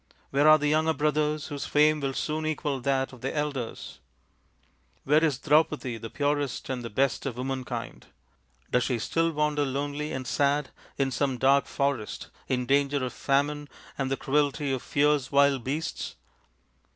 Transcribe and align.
where 0.31 0.47
are 0.47 0.57
the 0.57 0.67
younger 0.69 0.93
brothers 0.95 1.49
whose 1.49 1.67
fame 1.67 1.99
will 1.99 2.11
soon 2.15 2.43
equal 2.43 2.79
that 2.81 3.13
of 3.13 3.21
their 3.21 3.35
elders? 3.35 3.99
where 5.03 5.23
is 5.23 5.37
Draupadi, 5.37 5.99
the 5.99 6.09
purest 6.09 6.69
and 6.71 6.83
the 6.83 6.89
best 6.89 7.27
of 7.27 7.37
womankind 7.37 8.07
does 8.71 8.85
she 8.85 8.99
wander 9.29 9.63
lonely 9.63 10.11
and 10.11 10.25
sad 10.25 10.71
in 10.97 11.11
some 11.11 11.37
dark 11.37 11.67
forest 11.67 12.29
in 12.47 12.65
danger 12.65 13.05
of 13.05 13.13
famine 13.13 13.69
and 13.95 14.09
the 14.09 14.17
cruelty 14.17 14.71
of 14.71 14.81
fierce 14.81 15.31
wild 15.31 15.63
beasts 15.63 16.15